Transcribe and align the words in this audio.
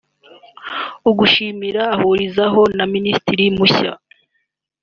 ugushimira 1.09 1.83
ahurizaho 1.95 2.61
na 2.77 2.85
Minisitiri 2.93 3.43
mushya 3.57 3.91